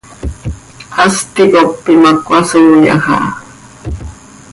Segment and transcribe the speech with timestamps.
[0.95, 3.17] Hast ticop imac cöhasooyaj aha.